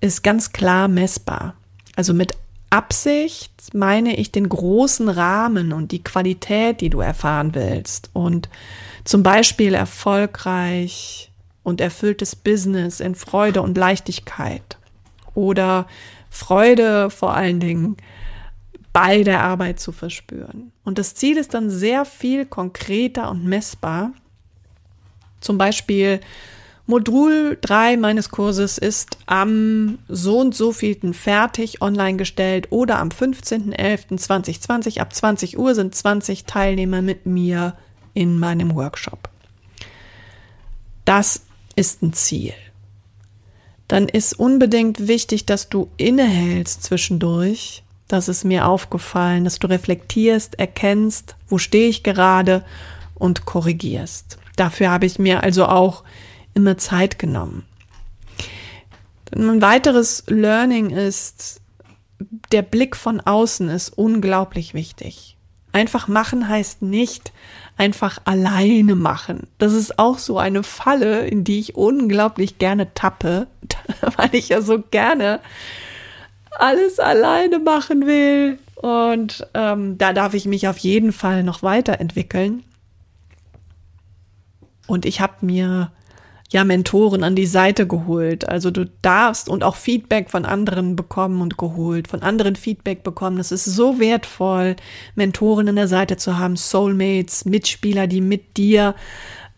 ist 0.00 0.22
ganz 0.22 0.52
klar 0.52 0.88
messbar. 0.88 1.54
Also 1.94 2.14
mit 2.14 2.32
Absicht 2.70 3.52
meine 3.74 4.16
ich 4.16 4.32
den 4.32 4.48
großen 4.48 5.08
Rahmen 5.08 5.72
und 5.72 5.92
die 5.92 6.02
Qualität, 6.02 6.80
die 6.80 6.88
du 6.88 7.00
erfahren 7.00 7.54
willst. 7.54 8.08
Und 8.14 8.48
zum 9.04 9.22
Beispiel 9.22 9.74
erfolgreich 9.74 11.29
und 11.70 11.80
erfülltes 11.80 12.36
Business 12.36 13.00
in 13.00 13.14
Freude 13.14 13.62
und 13.62 13.78
Leichtigkeit. 13.78 14.76
Oder 15.34 15.86
Freude 16.28 17.08
vor 17.08 17.34
allen 17.34 17.60
Dingen 17.60 17.96
bei 18.92 19.22
der 19.22 19.42
Arbeit 19.42 19.80
zu 19.80 19.92
verspüren. 19.92 20.72
Und 20.84 20.98
das 20.98 21.14
Ziel 21.14 21.36
ist 21.36 21.54
dann 21.54 21.70
sehr 21.70 22.04
viel 22.04 22.44
konkreter 22.44 23.30
und 23.30 23.44
messbar. 23.44 24.12
Zum 25.40 25.56
Beispiel 25.58 26.20
Modul 26.86 27.56
3 27.60 27.96
meines 27.98 28.30
Kurses 28.30 28.76
ist 28.76 29.16
am 29.26 29.98
so 30.08 30.40
und 30.40 30.56
so 30.56 30.72
vielten 30.72 31.14
fertig 31.14 31.82
online 31.82 32.16
gestellt 32.16 32.66
oder 32.70 32.98
am 32.98 33.10
15.11.2020 33.10 35.00
ab 35.00 35.14
20 35.14 35.56
Uhr 35.56 35.76
sind 35.76 35.94
20 35.94 36.46
Teilnehmer 36.46 37.00
mit 37.00 37.26
mir 37.26 37.76
in 38.12 38.40
meinem 38.40 38.74
Workshop. 38.74 39.28
Das 41.04 41.42
ist 41.80 42.02
ein 42.02 42.12
Ziel. 42.12 42.52
Dann 43.88 44.06
ist 44.06 44.38
unbedingt 44.38 45.08
wichtig, 45.08 45.46
dass 45.46 45.70
du 45.70 45.88
innehältst 45.96 46.82
zwischendurch. 46.84 47.82
Das 48.06 48.28
ist 48.28 48.44
mir 48.44 48.68
aufgefallen, 48.68 49.44
dass 49.44 49.58
du 49.58 49.66
reflektierst, 49.66 50.58
erkennst, 50.58 51.36
wo 51.48 51.56
stehe 51.56 51.88
ich 51.88 52.02
gerade 52.02 52.64
und 53.14 53.46
korrigierst. 53.46 54.36
Dafür 54.56 54.90
habe 54.90 55.06
ich 55.06 55.18
mir 55.18 55.42
also 55.42 55.66
auch 55.66 56.04
immer 56.52 56.76
Zeit 56.76 57.18
genommen. 57.18 57.64
Ein 59.34 59.62
weiteres 59.62 60.24
Learning 60.26 60.90
ist, 60.90 61.62
der 62.52 62.62
Blick 62.62 62.94
von 62.94 63.20
außen 63.20 63.70
ist 63.70 63.88
unglaublich 63.96 64.74
wichtig. 64.74 65.38
Einfach 65.72 66.08
machen 66.08 66.48
heißt 66.48 66.82
nicht 66.82 67.32
einfach 67.80 68.18
alleine 68.26 68.94
machen. 68.94 69.46
Das 69.56 69.72
ist 69.72 69.98
auch 69.98 70.18
so 70.18 70.36
eine 70.36 70.62
Falle, 70.62 71.26
in 71.26 71.44
die 71.44 71.58
ich 71.60 71.76
unglaublich 71.76 72.58
gerne 72.58 72.92
tappe, 72.92 73.46
weil 74.18 74.28
ich 74.34 74.50
ja 74.50 74.60
so 74.60 74.82
gerne 74.90 75.40
alles 76.50 77.00
alleine 77.00 77.58
machen 77.58 78.06
will. 78.06 78.58
Und 78.74 79.46
ähm, 79.54 79.96
da 79.96 80.12
darf 80.12 80.34
ich 80.34 80.44
mich 80.44 80.68
auf 80.68 80.76
jeden 80.76 81.12
Fall 81.12 81.42
noch 81.42 81.62
weiterentwickeln. 81.62 82.64
Und 84.86 85.06
ich 85.06 85.22
habe 85.22 85.34
mir 85.40 85.90
ja 86.52 86.64
Mentoren 86.64 87.22
an 87.22 87.36
die 87.36 87.46
Seite 87.46 87.86
geholt. 87.86 88.48
Also 88.48 88.70
du 88.70 88.90
darfst 89.02 89.48
und 89.48 89.62
auch 89.62 89.76
Feedback 89.76 90.30
von 90.30 90.44
anderen 90.44 90.96
bekommen 90.96 91.40
und 91.40 91.56
geholt, 91.56 92.08
von 92.08 92.22
anderen 92.22 92.56
Feedback 92.56 93.02
bekommen. 93.02 93.38
Das 93.38 93.52
ist 93.52 93.64
so 93.64 94.00
wertvoll, 94.00 94.76
Mentoren 95.14 95.68
an 95.68 95.76
der 95.76 95.88
Seite 95.88 96.16
zu 96.16 96.38
haben, 96.38 96.56
Soulmates, 96.56 97.44
Mitspieler, 97.44 98.06
die 98.06 98.20
mit 98.20 98.56
dir 98.56 98.94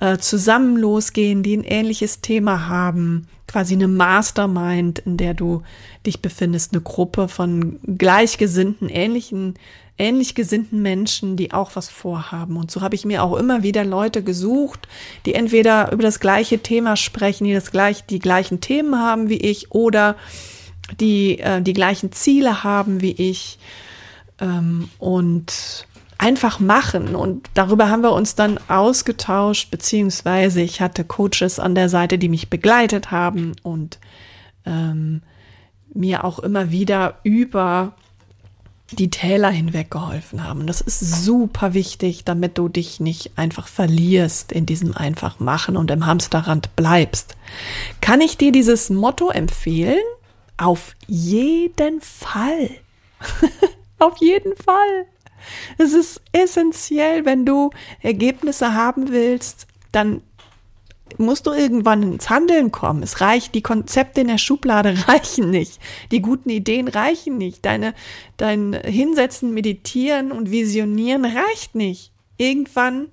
äh, 0.00 0.18
zusammen 0.18 0.76
losgehen, 0.76 1.42
die 1.42 1.56
ein 1.56 1.64
ähnliches 1.64 2.20
Thema 2.20 2.68
haben, 2.68 3.28
quasi 3.52 3.74
eine 3.74 3.88
Mastermind, 3.88 5.00
in 5.00 5.18
der 5.18 5.34
du 5.34 5.62
dich 6.06 6.22
befindest, 6.22 6.72
eine 6.72 6.80
Gruppe 6.80 7.28
von 7.28 7.78
gleichgesinnten, 7.98 8.88
ähnlichen 8.88 9.54
ähnlich 9.98 10.34
gesinnten 10.34 10.82
Menschen, 10.82 11.36
die 11.36 11.52
auch 11.52 11.72
was 11.74 11.88
vorhaben. 11.88 12.56
Und 12.56 12.70
so 12.70 12.80
habe 12.80 12.94
ich 12.94 13.04
mir 13.04 13.22
auch 13.22 13.36
immer 13.36 13.62
wieder 13.62 13.84
Leute 13.84 14.22
gesucht, 14.22 14.88
die 15.26 15.34
entweder 15.34 15.92
über 15.92 16.02
das 16.02 16.18
gleiche 16.18 16.58
Thema 16.60 16.96
sprechen, 16.96 17.44
die 17.44 17.52
das 17.52 17.70
gleich, 17.70 18.04
die 18.06 18.18
gleichen 18.18 18.60
Themen 18.60 18.98
haben 18.98 19.28
wie 19.28 19.36
ich 19.36 19.70
oder 19.70 20.16
die 20.98 21.38
äh, 21.38 21.62
die 21.62 21.74
gleichen 21.74 22.10
Ziele 22.10 22.64
haben 22.64 23.00
wie 23.00 23.12
ich 23.12 23.58
ähm, 24.40 24.88
und 24.98 25.86
einfach 26.22 26.60
machen. 26.60 27.16
Und 27.16 27.50
darüber 27.54 27.90
haben 27.90 28.02
wir 28.02 28.12
uns 28.12 28.36
dann 28.36 28.58
ausgetauscht, 28.68 29.70
beziehungsweise 29.72 30.62
ich 30.62 30.80
hatte 30.80 31.04
Coaches 31.04 31.58
an 31.58 31.74
der 31.74 31.88
Seite, 31.88 32.16
die 32.16 32.28
mich 32.28 32.48
begleitet 32.48 33.10
haben 33.10 33.56
und 33.64 33.98
ähm, 34.64 35.22
mir 35.92 36.24
auch 36.24 36.38
immer 36.38 36.70
wieder 36.70 37.18
über 37.24 37.94
die 38.92 39.10
Täler 39.10 39.50
hinweg 39.50 39.90
geholfen 39.90 40.44
haben. 40.44 40.66
Das 40.66 40.80
ist 40.80 41.24
super 41.24 41.74
wichtig, 41.74 42.24
damit 42.24 42.56
du 42.56 42.68
dich 42.68 43.00
nicht 43.00 43.32
einfach 43.36 43.66
verlierst 43.66 44.52
in 44.52 44.64
diesem 44.64 44.96
einfach 44.96 45.40
machen 45.40 45.76
und 45.76 45.90
im 45.90 46.06
Hamsterrand 46.06 46.76
bleibst. 46.76 47.36
Kann 48.00 48.20
ich 48.20 48.36
dir 48.36 48.52
dieses 48.52 48.90
Motto 48.90 49.30
empfehlen? 49.30 50.04
Auf 50.56 50.94
jeden 51.08 52.00
Fall. 52.00 52.70
Auf 53.98 54.18
jeden 54.18 54.54
Fall. 54.56 55.06
Es 55.78 55.92
ist 55.92 56.20
essentiell, 56.32 57.24
wenn 57.24 57.44
du 57.44 57.70
Ergebnisse 58.00 58.74
haben 58.74 59.10
willst, 59.10 59.66
dann 59.92 60.22
musst 61.18 61.46
du 61.46 61.52
irgendwann 61.52 62.02
ins 62.02 62.30
Handeln 62.30 62.72
kommen. 62.72 63.02
Es 63.02 63.20
reicht, 63.20 63.54
die 63.54 63.62
Konzepte 63.62 64.22
in 64.22 64.28
der 64.28 64.38
Schublade 64.38 64.94
reichen 65.08 65.50
nicht. 65.50 65.80
Die 66.10 66.22
guten 66.22 66.50
Ideen 66.50 66.88
reichen 66.88 67.38
nicht. 67.38 67.64
Deine, 67.64 67.94
dein 68.36 68.72
Hinsetzen, 68.72 69.52
Meditieren 69.54 70.32
und 70.32 70.50
Visionieren 70.50 71.24
reicht 71.24 71.74
nicht. 71.74 72.12
Irgendwann 72.36 73.08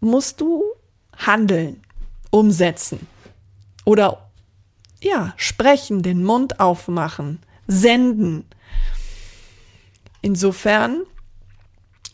musst 0.00 0.40
du 0.40 0.62
handeln, 1.16 1.82
umsetzen 2.30 3.06
oder 3.84 4.30
ja, 5.02 5.32
sprechen, 5.36 6.02
den 6.02 6.24
Mund 6.24 6.60
aufmachen, 6.60 7.40
senden. 7.66 8.44
Insofern 10.22 11.02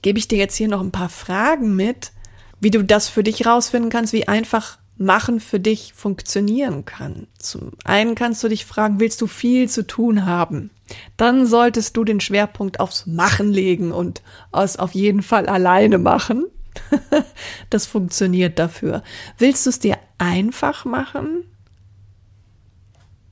gebe 0.03 0.19
ich 0.19 0.29
dir 0.29 0.39
jetzt 0.39 0.57
hier 0.57 0.69
noch 0.69 0.81
ein 0.81 0.93
paar 0.93 1.09
Fragen 1.09 1.75
mit, 1.75 2.13
wie 2.61 2.71
du 2.71 2.83
das 2.83 3.09
für 3.09 3.23
dich 3.23 3.47
rausfinden 3.47 3.91
kannst, 3.91 4.13
wie 4.13 4.29
einfach 4.29 4.79
Machen 4.99 5.41
für 5.41 5.61
dich 5.61 5.93
funktionieren 5.93 6.87
kann. 6.87 7.27
Zum 7.39 7.73
einen 7.85 8.15
kannst 8.15 8.43
du 8.43 8.49
dich 8.49 8.65
fragen, 8.65 8.99
willst 8.99 9.21
du 9.21 9.27
viel 9.27 9.69
zu 9.69 9.87
tun 9.87 10.25
haben? 10.25 10.71
Dann 11.19 11.45
solltest 11.45 11.99
du 11.99 12.05
den 12.05 12.19
Schwerpunkt 12.19 12.81
aufs 12.81 13.05
Machen 13.05 13.53
legen 13.53 13.93
und 13.93 14.23
es 14.53 14.79
auf 14.79 14.93
jeden 14.93 15.23
Fall 15.23 15.47
alleine 15.47 15.99
machen. 15.99 16.47
das 17.71 17.85
funktioniert 17.85 18.59
dafür. 18.59 19.03
Willst 19.37 19.67
du 19.67 19.71
es 19.71 19.81
dir 19.81 19.99
einfach 20.17 20.87
machen? 20.87 21.45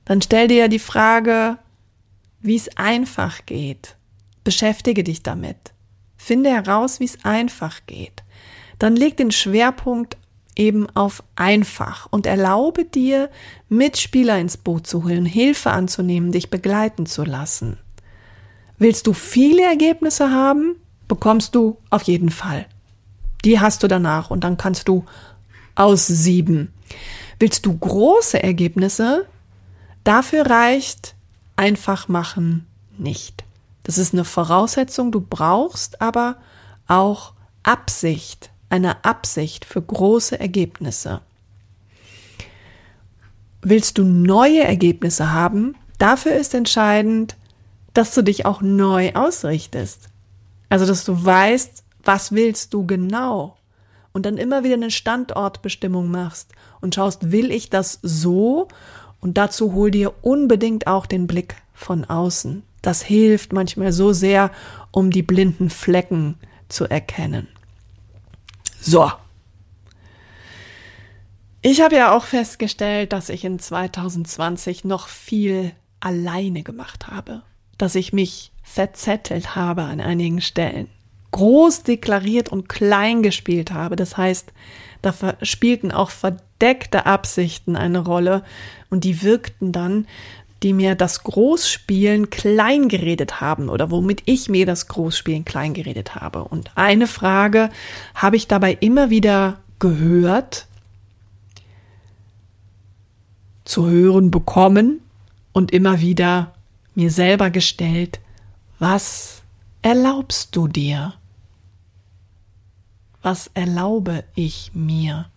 Dann 0.05 0.21
stell 0.21 0.47
dir 0.47 0.67
die 0.67 0.77
Frage, 0.77 1.57
wie 2.41 2.55
es 2.55 2.77
einfach 2.77 3.47
geht. 3.47 3.94
Beschäftige 4.45 5.03
dich 5.03 5.23
damit. 5.23 5.73
Finde 6.15 6.49
heraus, 6.51 7.01
wie 7.01 7.05
es 7.05 7.25
einfach 7.25 7.81
geht 7.85 8.23
dann 8.79 8.95
leg 8.95 9.17
den 9.17 9.31
Schwerpunkt 9.31 10.17
eben 10.55 10.89
auf 10.95 11.23
einfach 11.35 12.07
und 12.11 12.25
erlaube 12.25 12.85
dir, 12.85 13.29
Mitspieler 13.67 14.39
ins 14.39 14.57
Boot 14.57 14.87
zu 14.87 15.03
holen, 15.03 15.25
Hilfe 15.25 15.71
anzunehmen, 15.71 16.31
dich 16.31 16.49
begleiten 16.49 17.05
zu 17.05 17.23
lassen. 17.23 17.77
Willst 18.77 19.07
du 19.07 19.13
viele 19.13 19.63
Ergebnisse 19.63 20.31
haben, 20.31 20.75
bekommst 21.07 21.55
du 21.55 21.77
auf 21.89 22.03
jeden 22.03 22.29
Fall. 22.29 22.65
Die 23.43 23.59
hast 23.59 23.83
du 23.83 23.87
danach 23.87 24.31
und 24.31 24.43
dann 24.43 24.57
kannst 24.57 24.87
du 24.87 25.05
aussieben. 25.75 26.73
Willst 27.39 27.65
du 27.65 27.77
große 27.77 28.41
Ergebnisse, 28.41 29.25
dafür 30.03 30.45
reicht 30.45 31.15
einfach 31.57 32.07
machen 32.07 32.65
nicht. 32.97 33.43
Das 33.85 33.97
ist 33.97 34.13
eine 34.13 34.25
Voraussetzung, 34.25 35.11
du 35.11 35.21
brauchst 35.21 36.01
aber 36.01 36.35
auch 36.87 37.33
Absicht 37.63 38.49
einer 38.69 39.05
Absicht 39.05 39.63
für 39.63 39.81
große 39.81 40.37
Ergebnisse. 40.37 41.21
Willst 43.61 43.97
du 43.97 44.03
neue 44.03 44.63
Ergebnisse 44.63 45.31
haben? 45.31 45.75
Dafür 45.97 46.33
ist 46.33 46.53
entscheidend, 46.53 47.37
dass 47.93 48.13
du 48.13 48.21
dich 48.21 48.45
auch 48.45 48.61
neu 48.61 49.13
ausrichtest. 49.13 50.09
Also, 50.67 50.85
dass 50.85 51.05
du 51.05 51.23
weißt, 51.23 51.83
was 52.03 52.33
willst 52.33 52.73
du 52.73 52.85
genau? 52.85 53.55
und 54.15 54.25
dann 54.25 54.37
immer 54.37 54.63
wieder 54.63 54.75
eine 54.75 54.91
Standortbestimmung 54.91 56.09
machst 56.09 56.53
und 56.79 56.95
schaust, 56.95 57.33
will 57.33 57.51
ich 57.51 57.69
das 57.69 57.99
so? 58.01 58.69
Und 59.19 59.37
dazu 59.37 59.73
hol 59.73 59.91
dir 59.91 60.13
unbedingt 60.21 60.87
auch 60.87 61.05
den 61.05 61.27
Blick 61.27 61.57
von 61.73 62.05
außen. 62.05 62.63
Das 62.85 63.01
hilft 63.01 63.51
manchmal 63.51 63.91
so 63.91 64.13
sehr, 64.13 64.51
um 64.91 65.09
die 65.09 65.23
blinden 65.23 65.71
Flecken 65.71 66.37
zu 66.69 66.85
erkennen. 66.85 67.47
So. 68.79 69.11
Ich 71.63 71.81
habe 71.81 71.95
ja 71.95 72.15
auch 72.15 72.25
festgestellt, 72.25 73.11
dass 73.11 73.29
ich 73.29 73.43
in 73.43 73.57
2020 73.57 74.85
noch 74.85 75.07
viel 75.07 75.71
alleine 75.99 76.61
gemacht 76.61 77.07
habe, 77.07 77.41
dass 77.79 77.95
ich 77.95 78.13
mich 78.13 78.51
verzettelt 78.61 79.55
habe 79.55 79.81
an 79.81 79.99
einigen 79.99 80.41
Stellen 80.41 80.87
groß 81.35 81.83
deklariert 81.83 82.47
und 82.47 82.69
klein 82.69 83.21
gespielt 83.21 83.71
habe. 83.71 83.97
Das 83.97 84.15
heißt, 84.15 84.53
da 85.01 85.13
spielten 85.41 85.91
auch 85.91 86.09
verdeckte 86.09 87.05
Absichten 87.05 87.75
eine 87.75 87.99
Rolle 87.99 88.41
und 88.89 89.03
die 89.03 89.21
wirkten 89.21 89.73
dann, 89.73 90.07
die 90.63 90.73
mir 90.73 90.95
das 90.95 91.23
Großspielen 91.23 92.29
klein 92.29 92.87
geredet 92.87 93.41
haben 93.41 93.69
oder 93.69 93.91
womit 93.91 94.23
ich 94.25 94.49
mir 94.49 94.65
das 94.65 94.87
Großspielen 94.87 95.45
klein 95.45 95.73
geredet 95.73 96.15
habe. 96.15 96.43
Und 96.45 96.71
eine 96.75 97.07
Frage 97.07 97.69
habe 98.15 98.35
ich 98.37 98.47
dabei 98.47 98.73
immer 98.79 99.09
wieder 99.09 99.59
gehört, 99.79 100.67
zu 103.65 103.87
hören 103.87 104.31
bekommen 104.31 105.01
und 105.51 105.71
immer 105.71 105.99
wieder 105.99 106.53
mir 106.93 107.11
selber 107.11 107.49
gestellt, 107.49 108.19
was 108.79 109.41
erlaubst 109.81 110.55
du 110.55 110.67
dir? 110.67 111.13
Was 113.21 113.49
erlaube 113.53 114.23
ich 114.35 114.71
mir? 114.73 115.29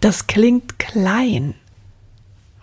Das 0.00 0.26
klingt 0.26 0.78
klein 0.78 1.54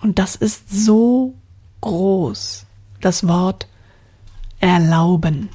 und 0.01 0.19
das 0.19 0.35
ist 0.35 0.69
so 0.69 1.35
groß. 1.81 2.65
Das 2.99 3.27
Wort 3.27 3.67
erlauben. 4.59 5.49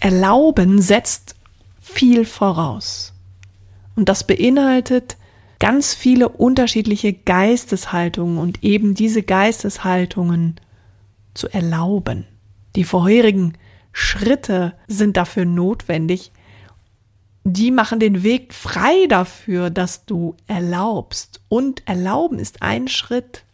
Erlauben 0.00 0.80
setzt 0.80 1.34
viel 1.80 2.24
voraus. 2.24 3.12
Und 3.96 4.08
das 4.08 4.24
beinhaltet 4.24 5.16
ganz 5.58 5.94
viele 5.94 6.28
unterschiedliche 6.28 7.12
Geisteshaltungen 7.12 8.38
und 8.38 8.62
eben 8.62 8.94
diese 8.94 9.22
Geisteshaltungen 9.22 10.60
zu 11.34 11.48
erlauben. 11.48 12.26
Die 12.76 12.84
vorherigen 12.84 13.54
Schritte 13.92 14.74
sind 14.86 15.16
dafür 15.16 15.44
notwendig. 15.44 16.30
Die 17.44 17.70
machen 17.70 17.98
den 17.98 18.22
Weg 18.22 18.54
frei 18.54 19.06
dafür, 19.08 19.70
dass 19.70 20.04
du 20.04 20.36
erlaubst. 20.46 21.40
Und 21.48 21.82
erlauben 21.88 22.38
ist 22.38 22.62
ein 22.62 22.86
Schritt 22.86 23.44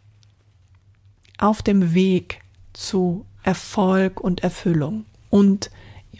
auf 1.37 1.61
dem 1.61 1.93
Weg 1.93 2.41
zu 2.73 3.25
Erfolg 3.43 4.19
und 4.19 4.43
Erfüllung 4.43 5.05
und 5.29 5.69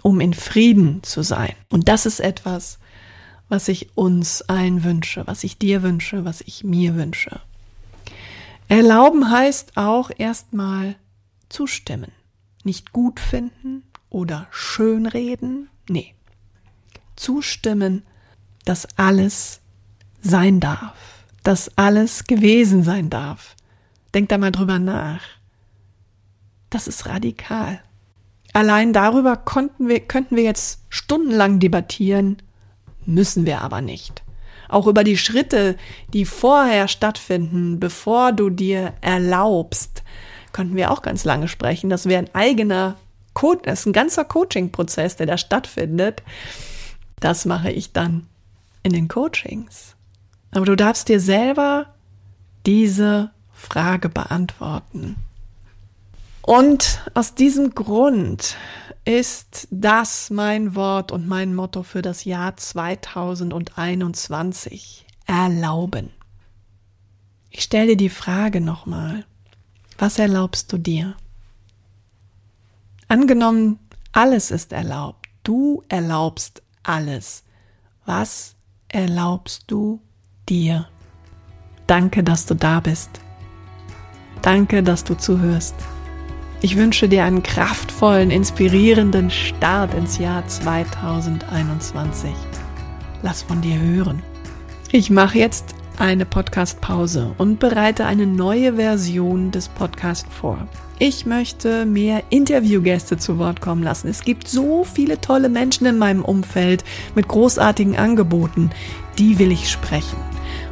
um 0.01 0.21
in 0.21 0.33
Frieden 0.33 1.01
zu 1.03 1.23
sein. 1.23 1.53
Und 1.69 1.87
das 1.87 2.05
ist 2.05 2.19
etwas, 2.19 2.79
was 3.49 3.67
ich 3.67 3.95
uns 3.95 4.41
allen 4.43 4.83
wünsche, 4.83 5.25
was 5.25 5.43
ich 5.43 5.57
dir 5.57 5.83
wünsche, 5.83 6.25
was 6.25 6.41
ich 6.41 6.63
mir 6.63 6.95
wünsche. 6.95 7.41
Erlauben 8.67 9.29
heißt 9.29 9.77
auch 9.77 10.11
erstmal 10.15 10.95
zustimmen, 11.49 12.11
nicht 12.63 12.91
gut 12.91 13.19
finden, 13.19 13.83
oder 14.15 14.47
schönreden. 14.49 15.69
Nee. 15.89 16.13
Zustimmen, 17.17 18.03
dass 18.63 18.87
alles 18.97 19.59
sein 20.21 20.61
darf, 20.61 20.95
dass 21.43 21.77
alles 21.77 22.23
gewesen 22.23 22.83
sein 22.83 23.09
darf. 23.09 23.54
Denk 24.15 24.29
da 24.29 24.37
mal 24.37 24.51
drüber 24.51 24.79
nach. 24.79 25.21
Das 26.69 26.87
ist 26.87 27.05
radikal. 27.05 27.81
Allein 28.53 28.93
darüber 28.93 29.35
konnten 29.35 29.89
wir, 29.89 29.99
könnten 29.99 30.37
wir 30.37 30.43
jetzt 30.43 30.79
stundenlang 30.87 31.59
debattieren, 31.59 32.37
müssen 33.05 33.45
wir 33.45 33.59
aber 33.59 33.81
nicht. 33.81 34.23
Auch 34.69 34.87
über 34.87 35.03
die 35.03 35.17
Schritte, 35.17 35.75
die 36.13 36.23
vorher 36.23 36.87
stattfinden, 36.87 37.81
bevor 37.81 38.31
du 38.31 38.49
dir 38.49 38.93
erlaubst, 39.01 40.03
könnten 40.53 40.77
wir 40.77 40.91
auch 40.91 41.01
ganz 41.01 41.25
lange 41.25 41.49
sprechen. 41.49 41.89
Das 41.89 42.05
wäre 42.05 42.23
ein 42.23 42.33
eigener 42.33 42.95
Co 43.33 43.55
das 43.55 43.81
ist 43.81 43.85
ein 43.87 43.93
ganzer 43.93 44.23
Coaching-Prozess, 44.23 45.17
der 45.17 45.27
da 45.27 45.37
stattfindet. 45.37 46.23
Das 47.19 47.43
mache 47.43 47.69
ich 47.69 47.91
dann 47.91 48.27
in 48.81 48.93
den 48.93 49.09
Coachings. 49.09 49.97
Aber 50.51 50.65
du 50.65 50.77
darfst 50.77 51.09
dir 51.09 51.19
selber 51.19 51.87
diese 52.65 53.34
Frage 53.65 54.09
beantworten. 54.09 55.15
Und 56.41 57.01
aus 57.15 57.33
diesem 57.33 57.73
Grund 57.73 58.57
ist 59.03 59.67
das 59.71 60.29
mein 60.29 60.75
Wort 60.75 61.11
und 61.11 61.27
mein 61.27 61.55
Motto 61.55 61.81
für 61.83 62.03
das 62.03 62.23
Jahr 62.23 62.55
2021. 62.55 65.05
Erlauben. 65.25 66.11
Ich 67.49 67.63
stelle 67.63 67.87
dir 67.87 67.97
die 67.97 68.09
Frage 68.09 68.61
nochmal. 68.61 69.25
Was 69.97 70.19
erlaubst 70.19 70.71
du 70.71 70.77
dir? 70.77 71.15
Angenommen, 73.07 73.79
alles 74.11 74.51
ist 74.51 74.73
erlaubt. 74.73 75.27
Du 75.43 75.83
erlaubst 75.89 76.61
alles. 76.83 77.43
Was 78.05 78.55
erlaubst 78.87 79.63
du 79.67 79.99
dir? 80.47 80.87
Danke, 81.87 82.23
dass 82.23 82.45
du 82.45 82.53
da 82.55 82.79
bist. 82.79 83.24
Danke, 84.41 84.83
dass 84.83 85.03
du 85.03 85.15
zuhörst. 85.15 85.75
Ich 86.61 86.77
wünsche 86.77 87.07
dir 87.07 87.25
einen 87.25 87.43
kraftvollen, 87.43 88.31
inspirierenden 88.31 89.29
Start 89.29 89.93
ins 89.93 90.17
Jahr 90.17 90.47
2021. 90.47 92.31
Lass 93.21 93.43
von 93.43 93.61
dir 93.61 93.79
hören. 93.79 94.23
Ich 94.91 95.09
mache 95.09 95.37
jetzt 95.37 95.75
eine 95.97 96.25
Podcast-Pause 96.25 97.35
und 97.37 97.59
bereite 97.59 98.05
eine 98.05 98.25
neue 98.25 98.75
Version 98.75 99.51
des 99.51 99.67
Podcasts 99.67 100.27
vor. 100.33 100.67
Ich 100.97 101.25
möchte 101.25 101.85
mehr 101.85 102.23
Interviewgäste 102.29 103.17
zu 103.17 103.37
Wort 103.37 103.59
kommen 103.61 103.83
lassen. 103.83 104.07
Es 104.07 104.23
gibt 104.23 104.47
so 104.47 104.85
viele 104.85 105.19
tolle 105.19 105.49
Menschen 105.49 105.85
in 105.85 105.97
meinem 105.97 106.23
Umfeld 106.23 106.83
mit 107.15 107.27
großartigen 107.27 107.97
Angeboten. 107.97 108.69
Die 109.17 109.37
will 109.37 109.51
ich 109.51 109.69
sprechen. 109.69 110.17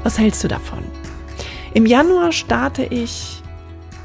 Was 0.03 0.17
hältst 0.17 0.43
du 0.43 0.47
davon? 0.47 0.79
Im 1.73 1.85
Januar 1.85 2.31
starte 2.31 2.83
ich 2.83 3.42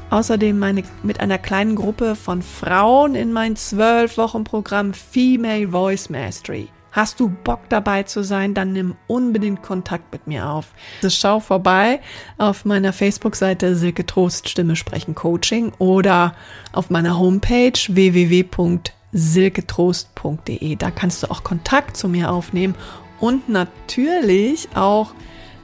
außerdem 0.09 0.57
meine, 0.57 0.83
mit 1.03 1.19
einer 1.19 1.37
kleinen 1.37 1.75
Gruppe 1.75 2.15
von 2.15 2.41
Frauen 2.41 3.13
in 3.15 3.31
mein 3.31 3.55
zwölf 3.55 4.17
Wochen 4.17 4.43
Programm 4.43 4.93
Female 4.93 5.69
Voice 5.69 6.09
Mastery. 6.09 6.69
Hast 6.91 7.19
du 7.19 7.29
Bock 7.29 7.59
dabei 7.69 8.01
zu 8.03 8.23
sein, 8.23 8.55
dann 8.55 8.73
nimm 8.73 8.95
unbedingt 9.07 9.61
Kontakt 9.61 10.11
mit 10.11 10.25
mir 10.25 10.49
auf. 10.49 10.73
Schau 11.07 11.39
vorbei 11.39 11.99
auf 12.39 12.65
meiner 12.65 12.93
Facebook-Seite 12.93 13.75
Silke 13.75 14.07
Trost 14.07 14.49
Stimme 14.49 14.75
sprechen 14.75 15.13
Coaching 15.13 15.71
oder 15.77 16.33
auf 16.73 16.89
meiner 16.89 17.19
Homepage 17.19 17.77
www.silketrost.de. 17.87 20.75
Da 20.77 20.89
kannst 20.89 21.21
du 21.21 21.29
auch 21.29 21.43
Kontakt 21.43 21.95
zu 21.95 22.09
mir 22.09 22.31
aufnehmen 22.31 22.73
und 23.19 23.49
natürlich 23.49 24.67
auch 24.73 25.13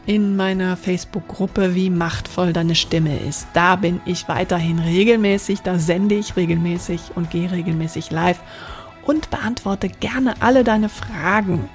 in 0.05 0.35
meiner 0.35 0.77
Facebook-Gruppe, 0.77 1.73
wie 1.73 1.89
machtvoll 1.89 2.53
deine 2.53 2.75
Stimme 2.75 3.17
ist. 3.19 3.47
Da 3.53 3.75
bin 3.75 4.01
ich 4.05 4.27
weiterhin 4.27 4.79
regelmäßig, 4.79 5.61
da 5.61 5.79
sende 5.79 6.15
ich 6.15 6.35
regelmäßig 6.35 7.11
und 7.15 7.31
gehe 7.31 7.51
regelmäßig 7.51 8.11
live 8.11 8.39
und 9.05 9.29
beantworte 9.29 9.89
gerne 9.89 10.35
alle 10.41 10.63
deine 10.63 10.89
Fragen. 10.89 11.69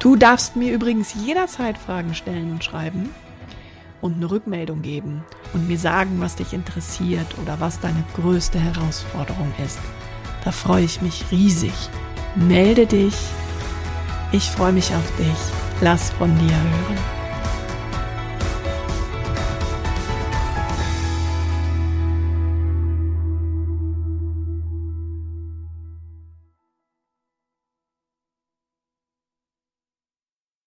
Du 0.00 0.16
darfst 0.16 0.56
mir 0.56 0.72
übrigens 0.72 1.14
jederzeit 1.14 1.78
Fragen 1.78 2.14
stellen 2.14 2.50
und 2.50 2.64
schreiben 2.64 3.10
und 4.00 4.16
eine 4.16 4.30
Rückmeldung 4.30 4.82
geben 4.82 5.22
und 5.52 5.68
mir 5.68 5.78
sagen, 5.78 6.20
was 6.20 6.34
dich 6.34 6.52
interessiert 6.52 7.26
oder 7.40 7.60
was 7.60 7.78
deine 7.78 8.02
größte 8.16 8.58
Herausforderung 8.58 9.52
ist. 9.64 9.78
Da 10.44 10.50
freue 10.50 10.84
ich 10.84 11.00
mich 11.02 11.24
riesig. 11.30 11.72
Melde 12.34 12.86
dich. 12.86 13.14
Ich 14.32 14.50
freue 14.50 14.72
mich 14.72 14.92
auf 14.92 15.16
dich. 15.18 15.61
Lass 15.82 16.10
von 16.10 16.30
dir 16.38 16.54
hören. 16.54 17.21